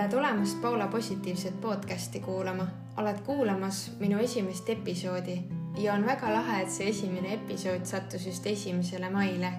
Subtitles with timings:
[0.00, 2.66] tere tulemast Paula positiivset podcasti kuulama.
[2.96, 5.42] oled kuulamas minu esimest episoodi
[5.78, 9.52] ja on väga lahe, et see esimene episood sattus just esimesele maile.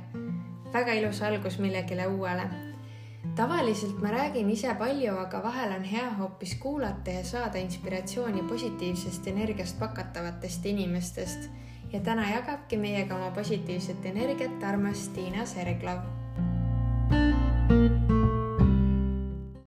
[0.74, 2.44] väga ilus algus millegile uuele.
[3.36, 9.28] tavaliselt ma räägin ise palju, aga vahel on hea hoopis kuulata ja saada inspiratsiooni positiivsest
[9.28, 11.50] energiast pakatavatest inimestest.
[11.94, 16.02] ja täna jagabki meiega oma positiivset energiat armas Tiina Serglov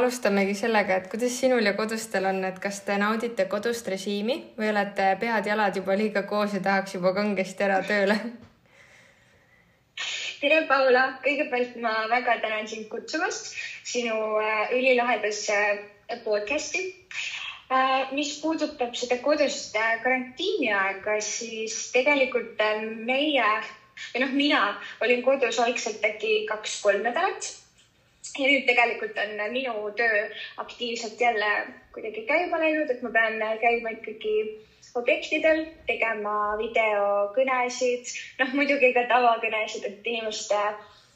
[0.09, 4.71] alustamegi sellega, et kuidas sinul ja kodustel on, et kas te naudite kodust režiimi või
[4.71, 8.17] olete pead-jalad juba liiga koos ja tahaks juba kangesti ära tööle?
[10.41, 13.53] tere, Paula, kõigepealt ma väga tänan sind kutsumast
[13.85, 16.87] sinu äh, ülilahedasse äh, podcast'i.
[17.69, 22.65] Äh, mis puudutab seda kodust karantiini aega, siis tegelikult
[23.05, 23.53] meie
[24.15, 24.67] või noh, mina
[25.05, 27.53] olin kodus algselt äkki kaks-kolm nädalat
[28.39, 30.25] ja nüüd tegelikult on minu töö
[30.57, 31.51] aktiivselt jälle
[31.95, 34.35] kuidagi käima läinud, et ma pean käima ikkagi
[34.99, 40.61] objektidel, tegema videokõnesid, noh muidugi ka tavakõnesid, et inimeste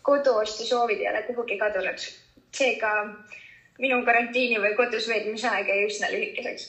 [0.06, 2.10] koduostusoovid ei ole kuhugi kadunud.
[2.52, 2.90] seega
[3.80, 6.66] minu karantiini või kodus veetmise aeg jäi üsna lühikeseks.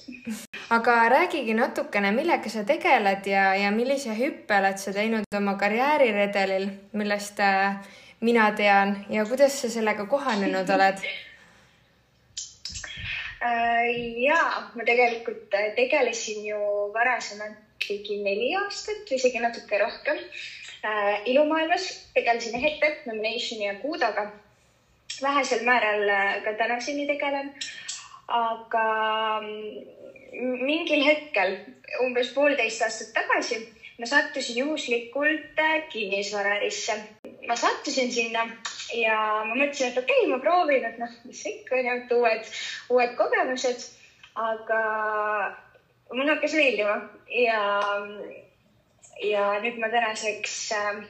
[0.70, 6.70] aga räägigi natukene, millega sa tegeled ja, ja millise hüppe oled sa teinud oma karjääriredelil,
[6.94, 7.84] millest äh,
[8.24, 11.04] mina tean ja kuidas sa sellega kohanenud oled?
[13.44, 13.90] Äh,
[14.24, 14.40] ja
[14.76, 16.60] ma tegelikult äh, tegelesin ju
[16.94, 20.22] varasemalt ligi neli aastat või isegi natuke rohkem
[20.88, 24.32] äh, ilumaailmas, tegelesin Ehete, Nominationi ja Kuudaga.
[25.22, 26.08] vähesel määral
[26.46, 27.54] ka tänaseni tegelen.
[28.28, 28.86] aga
[29.42, 31.58] mm, mingil hetkel,
[32.06, 33.60] umbes poolteist aastat tagasi,
[34.00, 35.60] ma sattusin juhuslikult
[35.92, 36.96] kinnisvaraärisse
[37.48, 38.46] ma sattusin sinna
[38.96, 42.54] ja ma mõtlesin, et okei okay,, ma proovin, et noh, mis ikka onju, et uued,
[42.96, 43.90] uued kogemused.
[44.34, 44.80] aga
[46.10, 46.96] mulle hakkas meeldima
[47.30, 47.60] ja,
[49.22, 51.04] ja nüüd ma tänaseks äh,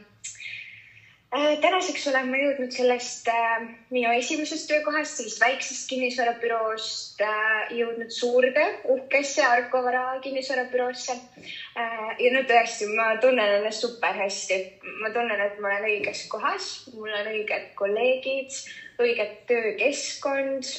[1.34, 3.64] tänaseks olen ma jõudnud sellest äh,
[3.94, 12.14] minu esimesest töökohast, sellest väiksest kinnisvarabüroost äh, jõudnud suurde uhkesse Arko Vara kinnisvarabüroosse äh,.
[12.22, 14.60] ja no tõesti, ma tunnen ennast super hästi.
[15.02, 18.60] ma tunnen, et ma olen õiges kohas, mul on õiged kolleegid,
[19.02, 20.70] õiget töökeskkond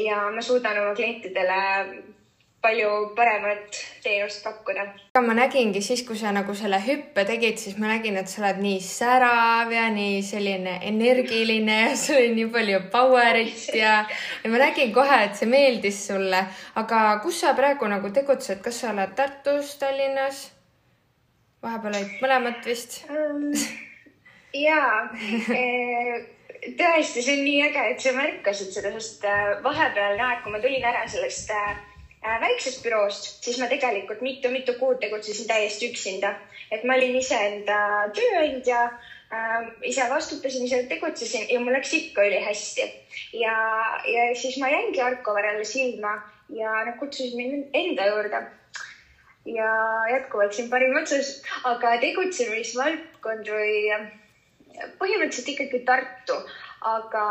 [0.00, 1.60] ja ma suudan oma klientidele
[2.62, 4.84] palju paremat teenust pakkuda.
[5.22, 8.60] ma nägingi siis, kui sa nagu selle hüppe tegid, siis ma nägin, et sa oled
[8.62, 13.94] nii särav ja nii selline energiline ja sul oli nii palju power'it ja,
[14.44, 16.44] ja ma nägin kohe, et see meeldis sulle.
[16.82, 20.48] aga kus sa praegu nagu tegutsed, kas sa oled Tartus, Tallinnas?
[21.62, 23.52] vahepeal olid mõlemat vist um,?
[24.54, 25.04] jaa
[25.54, 26.26] eh,
[26.74, 30.86] tõesti, see on nii äge, et sa märkasid seda, sest äh, vahepeal, kui ma tulin
[30.90, 36.34] ära sellest äh, Äh, väiksest büroost, siis ma tegelikult mitu-mitu kuud tegutsesin täiesti üksinda,
[36.70, 37.78] et ma olin iseenda
[38.16, 42.88] tööandja äh,, ise vastutasin, ise tegutsesin ja mul läks ikka ülihästi.
[43.40, 43.56] ja,
[44.04, 46.18] ja siis ma jäingi Arkoverele silma
[46.48, 48.46] ja nad kutsusid mind enda juurde.
[49.48, 49.72] ja
[50.12, 53.76] jätkuvalt siin parim otsus, aga tegutsemisvaldkond või
[54.98, 56.36] põhimõtteliselt ikkagi Tartu,
[56.80, 57.24] aga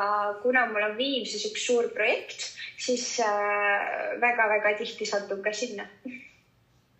[0.43, 3.19] kuna mul on Viimsis üks suur projekt siis
[4.21, 5.85] väga-väga äh, tihti satub ka sinna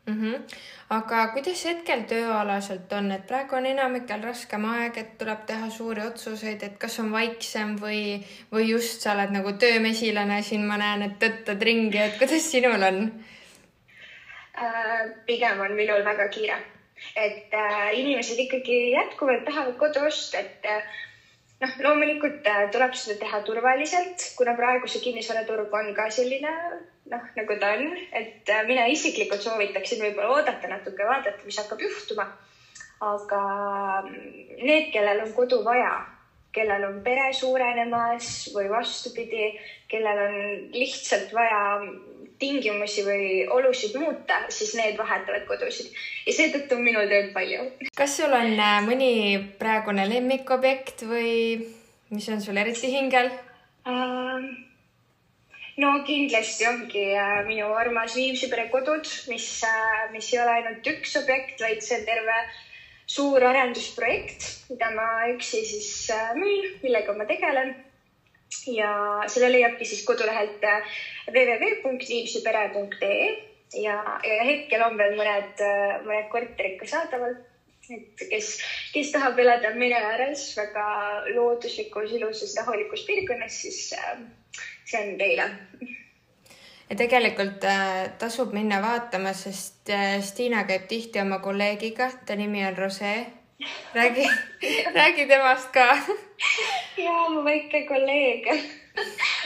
[0.08, 0.22] mm.
[0.22, 0.42] -hmm.
[0.90, 6.02] aga kuidas hetkel tööalaselt on, et praegu on enamikel raskem aeg, et tuleb teha suuri
[6.02, 11.02] otsuseid, et kas on vaiksem või, või just sa oled nagu töömesilane siin, ma näen,
[11.02, 13.04] et tõttad ringi, et kuidas sinul on
[14.58, 15.04] äh,?
[15.26, 16.58] pigem on minul väga kiire,
[17.16, 20.82] et äh, inimesed ikkagi jätkuvalt tahavad kodu osta, et äh,
[21.64, 26.54] noh, loomulikult äh, tuleb seda teha turvaliselt, kuna praegu see kinnisvaraturg on ka selline
[27.12, 31.82] noh, nagu ta on, et äh, mina isiklikult soovitaksin võib-olla oodata natuke, vaadata, mis hakkab
[31.82, 32.28] juhtuma.
[32.98, 33.40] aga
[34.02, 35.92] mm, need, kellel on kodu vaja,
[36.54, 39.52] kellel on pere suurenemas või vastupidi,
[39.92, 40.38] kellel on
[40.74, 41.60] lihtsalt vaja
[42.40, 45.90] tingimusi või olusid muuta, siis need vahetavad kodusid
[46.28, 47.66] ja seetõttu on minul tööd palju.
[47.98, 49.12] kas sul on äh, mõni
[49.60, 51.34] praegune lemmikobjekt või
[52.14, 53.32] mis on sul eriti hingel
[53.88, 54.46] uh,?
[55.82, 61.18] no kindlasti ongi uh, minu armas Viimsi perekodud, mis uh,, mis ei ole ainult üks
[61.22, 62.40] objekt, vaid see on terve
[63.08, 65.92] suur arendusprojekt, mida ma üksi siis
[66.36, 67.76] müün, millega ma tegelen
[68.68, 70.82] ja selle leiabki siis kodulehelt äh,
[71.32, 73.28] www.viimsipere.ee
[73.74, 77.38] ja, ja hetkel on veel mõned, äh, mõned korterid ka saadaval.
[77.88, 78.50] et kes,
[78.92, 80.88] kes tahab elada mere ääres väga
[81.36, 84.20] looduslikus, ilusas, rahulikus piirkonnas, siis, äh,
[84.86, 85.50] see on teile.
[86.90, 92.66] ja tegelikult äh, tasub minna vaatama, sest äh, Stiina käib tihti oma kolleegiga, ta nimi
[92.68, 93.16] on Rose.
[93.94, 94.26] Räägi
[94.94, 95.86] räägi temast ka
[96.98, 98.46] ja mu väike kolleeg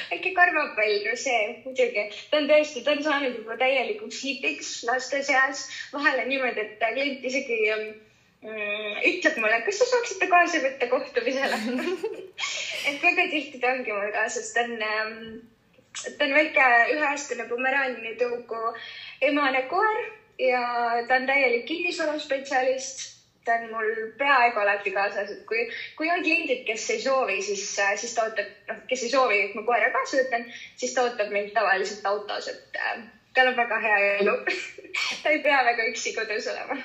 [0.10, 2.04] väike karvapall Rose, muidugi.
[2.31, 5.68] ta on tõesti, ta on saanud juba täielikuks hitiks laste seas.
[5.94, 11.62] vahel on niimoodi, et klient isegi mm, ütleb mulle, kas te saaksite kaasa võtta kohtumisele
[12.90, 15.16] et väga tihti ta ongi mul kaasas, ta on ähm,
[16.18, 16.68] ta on väike
[16.98, 18.75] üheaastane Pomerania tõugu
[19.31, 20.04] emane koer
[20.52, 20.68] ja
[21.08, 23.21] ta on täielik kinnisvaraspetsialist.
[23.46, 25.64] Ta on mul peaaegu alati kaasas, et kui,
[25.98, 27.64] kui on kliendid, kes ei soovi, siis,
[28.02, 30.46] siis ta ootab, noh, kes ei soovi, et ma koera kaasa võtan,
[30.78, 33.02] siis ta ootab mind tavaliselt autos, et äh,
[33.34, 34.36] tal on väga hea elu
[35.24, 36.78] ta ei pea väga üksi kodus olema.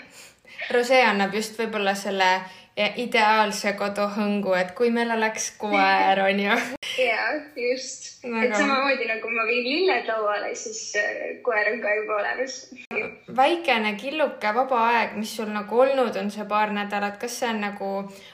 [0.73, 2.31] Rose annab just võib-olla selle
[2.77, 6.57] ideaalse koduhõngu, et kui meil oleks koer, onju.
[7.01, 7.23] ja
[7.57, 12.19] just Väga..., et samamoodi nagu ma viin lilled lauale, siis äh, koer on ka juba
[12.21, 12.59] olemas.
[13.37, 17.65] väikene killuke vaba aeg, mis sul nagu olnud on see paar nädalat, kas see on
[17.65, 17.91] nagu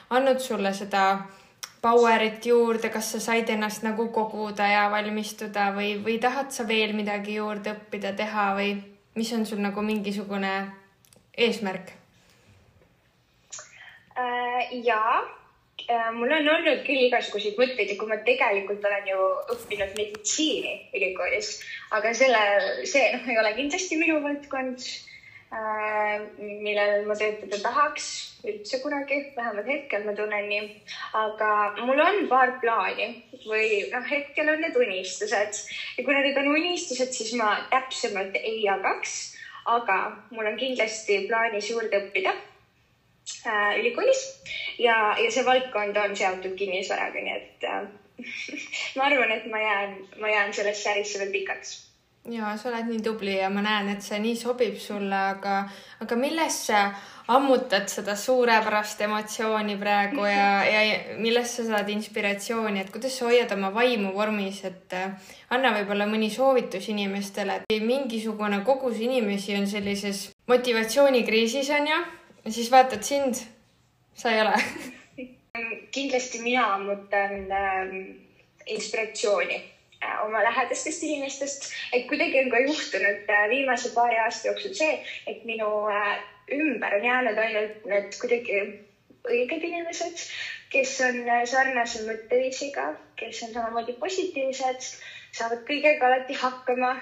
[0.09, 1.05] andnud sulle seda
[1.83, 6.95] power'it juurde, kas sa said ennast nagu koguda ja valmistuda või, või tahad sa veel
[6.99, 8.75] midagi juurde õppida, teha või
[9.15, 10.53] mis on sul nagu mingisugune
[11.37, 12.02] eesmärk?
[14.15, 15.23] Äh, ja
[15.89, 19.23] äh, mul on olnud küll igasuguseid mõtteid ja kui ma tegelikult olen ju
[19.55, 21.55] õppinud meditsiini ülikoolis,
[21.97, 22.43] aga selle,
[22.85, 24.85] see noh, ei ole kindlasti minu valdkond,
[25.49, 28.11] äh, millel ma töötada tahaks
[28.45, 30.69] üldse kunagi, vähemalt hetkel ma tunnen nii.
[31.17, 31.49] aga
[31.81, 33.09] mul on paar plaani
[33.47, 35.65] või noh, hetkel on need unistused.
[35.97, 39.19] Ja kuna need on unistused, siis ma täpsemalt ei jagaks,
[39.65, 42.37] aga mul on kindlasti plaanis juurde õppida
[43.45, 44.23] äh, ülikoolis.
[44.79, 47.87] Ja, ja see valdkond on seotud kinnisvaraga, nii et äh,
[48.97, 51.79] ma arvan, et ma jään, ma jään sellesse ärisse veel pikaks.
[52.31, 55.57] Ja sa oled nii tubli ja ma näen, et see nii sobib sulle, aga,
[55.99, 56.85] aga milles sa
[57.35, 63.51] ammutad seda suurepärast emotsiooni praegu ja, ja millest sa saad inspiratsiooni, et kuidas sa hoiad
[63.57, 69.67] oma vaimu vormis, et äh, anna võib-olla mõni soovitus inimestele, et mingisugune kogus inimesi on
[69.67, 72.03] sellises motivatsioonikriisis onju
[72.45, 73.35] ja siis vaatad sind,
[74.13, 74.53] sa ei ole.
[75.91, 77.97] Kindlasti mina ammutan ähm,
[78.65, 79.55] inspiratsiooni
[80.03, 84.95] äh, oma lähedastest inimestest, et kuidagi on ka juhtunud äh, viimase paari aasta jooksul see,
[85.27, 86.17] et minu äh,
[86.51, 88.59] ümber on jäänud ainult need kuidagi
[89.29, 90.25] õiged inimesed,
[90.73, 94.89] kes on äh, sarnase mõtteviisiga, kes on samamoodi positiivsed,
[95.33, 96.95] saavad kõigega alati hakkama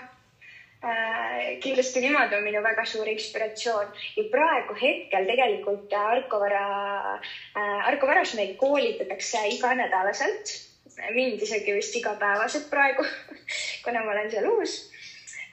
[1.61, 3.91] kindlasti nemad on minu väga suur inspiratsioon.
[4.17, 7.17] Ja praegu hetkel tegelikult Arko Vara,
[7.55, 10.55] äh, Arko Varas meid koolitatakse iganädalaselt,
[11.13, 13.05] mind isegi vist igapäevaselt praegu
[13.85, 14.79] kuna ma olen seal uus.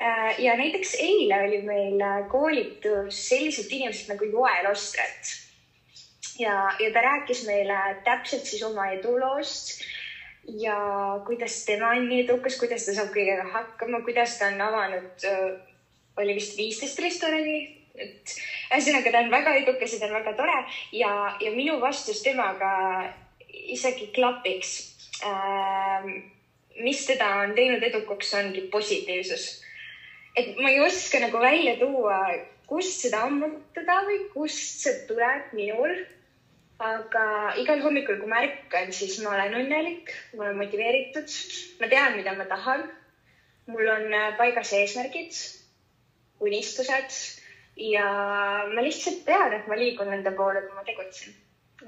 [0.00, 2.02] Äh, ja näiteks eile oli meil
[2.32, 5.36] koolitus sellised inimesed nagu Joel Ostret.
[6.38, 9.82] Ja, ja ta rääkis meile täpselt siis oma eduloost
[10.48, 10.76] ja
[11.26, 15.26] kuidas tema on nii edukas, kuidas ta saab kõigega hakkama, kuidas ta on avanud,
[16.18, 17.58] oli vist viisteist restorani,
[17.98, 18.34] et
[18.72, 20.58] ühesõnaga ta on väga edukas ja ta on väga tore
[20.94, 21.12] ja,
[21.42, 22.72] ja minu vastus temaga
[23.48, 24.74] isegi klapiks
[25.26, 26.34] ähm,.
[26.78, 29.46] mis teda on teinud edukaks, ongi positiivsus.
[30.36, 32.20] et ma ei oska nagu välja tuua,
[32.70, 35.96] kust seda ammutada või kust see tuleb minul
[36.78, 37.24] aga
[37.58, 41.32] igal hommikul, kui ma ärkan, siis ma olen õnnelik, ma olen motiveeritud,
[41.80, 42.86] ma tean, mida ma tahan.
[43.68, 45.34] mul on äh, paigas eesmärgid,
[46.40, 47.16] unistused
[47.76, 48.06] ja
[48.72, 51.34] ma lihtsalt tean, et ma liigun nende poole, kui ma tegutsen.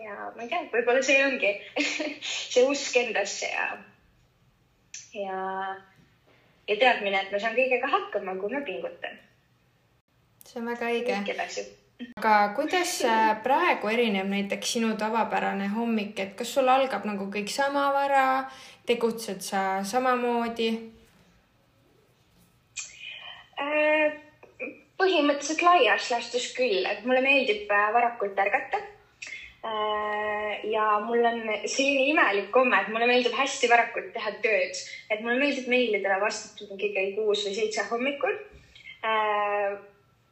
[0.03, 1.55] ja ma ei tea, võib-olla see ongi
[2.53, 3.67] see usk endasse ja,
[5.15, 5.41] ja,
[6.69, 9.23] ja teadmine, et ma saan kõigega hakkama, kui ma pingutan.
[10.45, 11.23] see on väga õige
[12.01, 12.95] aga kuidas
[13.45, 18.25] praegu erineb näiteks sinu tavapärane hommik, et kas sul algab nagu kõik sama vara,
[18.89, 20.71] tegutsed sa samamoodi?
[23.61, 24.17] Äh,
[25.01, 28.81] põhimõtteliselt laias laastus küll, et mulle meeldib äh, varakult ärgata.
[29.61, 34.81] Äh, ja mul on selline imelik komme, et mulle meeldib hästi varakult teha tööd,
[35.13, 38.41] et mulle meeldib meilidele vastata mingi kell kuus või seitse hommikul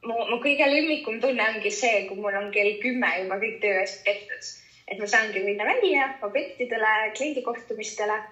[0.07, 4.05] mu, mu kõige lemmikum tunne ongi see, kui mul on kell kümme juba kõik tööasjad
[4.07, 4.51] tehtud,
[4.89, 8.23] et ma saangi minna välja objektidele, kliendikohtumistele.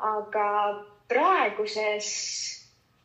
[0.00, 0.44] aga
[1.10, 2.06] praeguses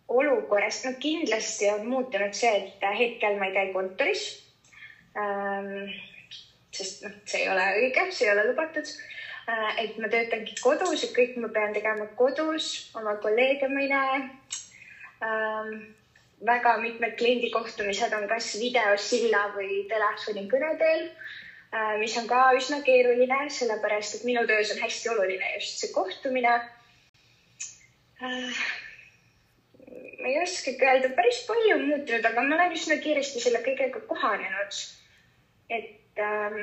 [0.07, 4.23] olukorras, no kindlasti on muutunud see, et hetkel ma ei käi kontoris
[5.19, 5.89] ähm,.
[6.71, 8.93] sest noh, see ei ole õige, see ei ole lubatud.
[9.81, 14.15] et ma töötangi kodus, et kõik ma pean tegema kodus, oma kolleege ma ei näe
[15.25, 15.75] ähm,
[16.45, 21.05] väga mitmed kliendikohtumised on kas videosilla või telefonikõne teel,
[21.99, 26.55] mis on ka üsna keeruline, sellepärast et minu töös on hästi oluline just see kohtumine
[30.25, 34.01] ma ei oskagi öelda, päris palju on muutunud, aga ma olen üsna kiiresti selle kõigega
[34.09, 34.79] kohanenud.
[35.69, 36.55] et ähm,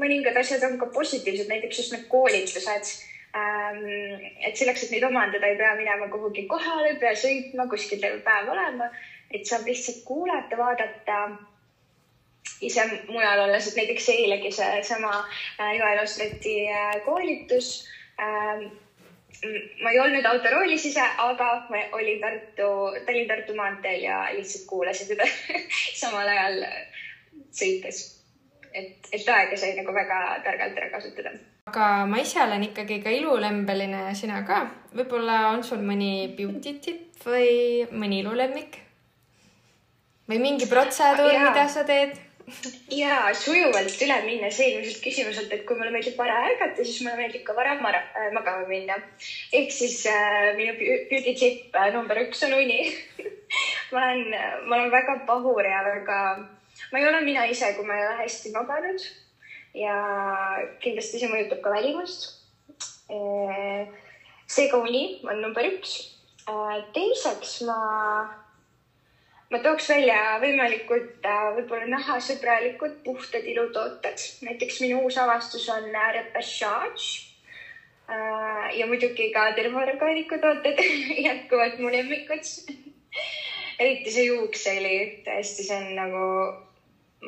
[0.00, 2.92] mõningad asjad on ka positiivsed, näiteks just need koolitused.
[3.34, 8.22] Et selleks, et neid omandada, ei pea minema kuhugi kohale, ei pea sõitma, kuskil terve
[8.24, 8.88] päev olema,
[9.30, 11.20] et saab lihtsalt kuulata, vaadata
[12.64, 18.70] ise mujal olles, et näiteks eilegi seesama äh, Joel Ostreti äh, koolitus ähm,
[19.82, 22.70] ma ei olnud autoroolis ise, aga ma olin Tartu,
[23.06, 25.26] Tallinn-Tartu maanteel ja lihtsalt kuulasin seda
[26.00, 26.64] samal ajal
[27.60, 28.00] sõites.
[28.72, 31.36] et, et aega sai nagu väga targalt ära kasutada.
[31.68, 34.64] Aga ma ise olen ikkagi ka ilulembeline ja sina ka.
[34.96, 38.80] võib-olla on sul mõni beauty tipp või mõni ilulemmik?
[40.28, 42.16] või mingi protseduur, mida sa teed?
[42.92, 47.44] ja sujuvalt üle minnes eelmiselt küsimuselt, et kui mulle meeldib vara ärgata, siis mulle meeldib
[47.44, 48.96] ka vara äh, magama minna.
[49.52, 52.80] ehk siis äh, minu beauty tip äh, number üks on uni
[53.92, 54.24] ma olen,
[54.64, 56.18] ma olen väga pahur ja väga,
[56.92, 59.08] ma ei ole mina ise, kui ma ei ole hästi maganud.
[59.74, 59.94] Ja
[60.82, 62.34] kindlasti see mõjutab ka välimust.
[64.48, 65.96] Seega uni on number üks.
[66.94, 67.78] Teiseks ma
[69.52, 74.24] ma tooks välja võimalikult äh, võib-olla nahasõbralikud puhtad ilutooted.
[74.44, 77.24] näiteks minu uus avastus on äh, Repassage.
[78.72, 80.78] Ja muidugi ka termoorgaaniku tooted
[81.26, 82.46] jätkuvalt mu lemmikud
[83.82, 84.94] eriti see juukseli,
[85.26, 86.22] tõesti, see on nagu,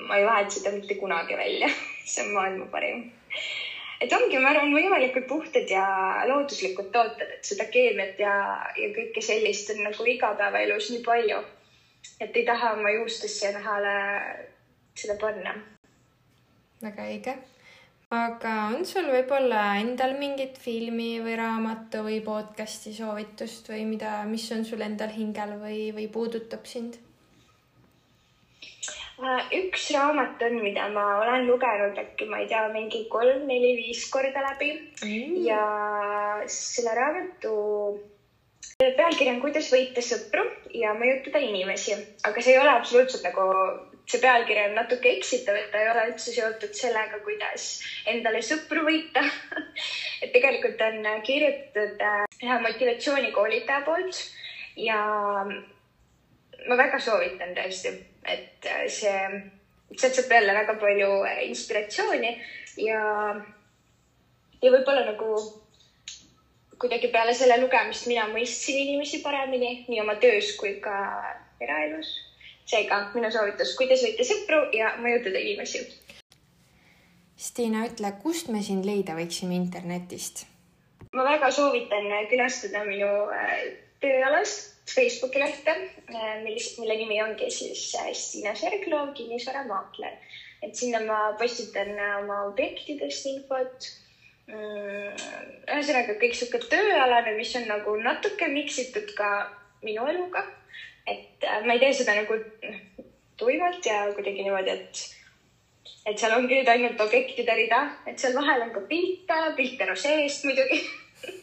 [0.08, 1.68] ma ei vaheta seda mitte kunagi välja
[2.04, 3.06] see on maailma parim.
[4.00, 5.86] et ongi, ma arvan, võimalikult puhtad ja
[6.28, 8.34] looduslikud tooted, et seda keemiat ja,
[8.76, 11.40] ja kõike sellist on nagu igapäevaelus nii palju
[12.20, 13.94] et ei taha oma juustesse ja nahale
[14.96, 15.54] seda panna.
[16.82, 17.34] väga õige.
[18.16, 24.48] aga on sul võib-olla endal mingit filmi või raamatu või podcast'i soovitust või mida, mis
[24.56, 26.98] on sul endal hingel või, või puudutab sind?
[29.20, 34.40] Äh, üks raamat on, mida ma olen lugenud äkki, ma ei tea, mingi kolm-neli-viis korda
[34.46, 34.70] läbi.
[35.04, 35.34] Mm.
[35.44, 35.60] ja
[36.48, 37.52] selle raamatu
[38.80, 43.44] pealkiri on Kuidas võita sõpru ja mõjutada inimesi, aga see ei ole absoluutselt nagu,
[44.08, 47.66] see pealkiri on natuke eksitav, et ta ei ole üldse seotud sellega, kuidas
[48.08, 49.26] endale sõpru võita.
[50.24, 54.24] Et tegelikult on kirjutatud äh, ühe motivatsioonikoolitaja poolt
[54.80, 55.04] ja
[56.68, 59.40] ma väga soovitan tõesti, et äh, see,
[59.96, 61.10] sealt saab jälle väga palju
[61.46, 62.34] inspiratsiooni
[62.84, 63.02] ja,
[64.62, 65.34] ja võib-olla nagu
[66.80, 70.96] kuidagi peale selle lugemist mina mõistsin inimesi paremini nii oma töös kui ka
[71.60, 72.16] eraelus.
[72.70, 75.80] seega minu soovitus, kuidas võita sõpru ja mõjutada inimesi.
[77.34, 80.46] Stiina, ütle, kust me sind leida võiksime internetist?
[81.12, 83.64] ma väga soovitan külastada minu äh,
[84.00, 85.76] tööalast Facebooki lehte,
[86.10, 90.18] äh, millist, mille nimi ongi siis äh, Stiina Serglo, kinnisvaramaakler.
[90.62, 93.86] et sinna ma postitan oma objektidest infot
[94.50, 95.14] Mm,
[95.70, 99.28] ühesõnaga kõik sihuke tööalane, mis on nagu natuke miksitud ka
[99.84, 100.42] minu eluga.
[101.10, 102.36] et ma ei tee seda nagu
[103.40, 105.00] tuimalt ja kuidagi niimoodi, et,
[106.06, 109.96] et seal ongi nüüd ainult objektide rida, et seal vahel on ka pilte, pilte no
[109.98, 110.78] seest muidugi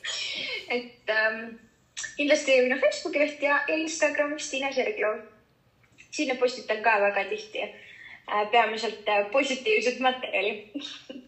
[0.77, 1.42] et ähm,
[2.18, 5.16] kindlasti minu Facebooki leht ja, Instagramis Tiina Serglo.
[6.12, 10.72] sinna postitan ka väga tihti äh, peamiselt äh, positiivset materjali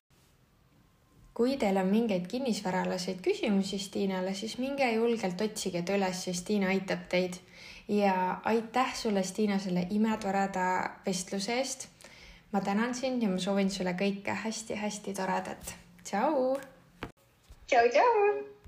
[1.40, 6.68] kui teil on mingeid kinnisvaraalaseid küsimusi Stiinale, siis minge julgelt otsige ta üles, siis Stiina
[6.74, 7.40] aitab teid.
[7.88, 10.66] ja aitäh sulle, Stiina, selle imetoreda
[11.06, 11.88] vestluse eest.
[12.52, 15.76] ma tänan sind ja ma soovin sulle kõike hästi-hästi toredat.
[16.04, 16.60] tšau.
[17.68, 18.59] tšau, tšau.